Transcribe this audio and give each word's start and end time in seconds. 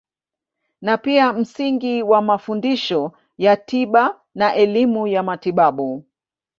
Ni 0.81 0.97
pia 0.97 1.33
msingi 1.33 2.03
wa 2.03 2.21
mafundisho 2.21 3.11
ya 3.37 3.57
tiba 3.57 4.21
na 4.35 4.55
elimu 4.55 5.07
ya 5.07 5.23
matibabu. 5.23 6.05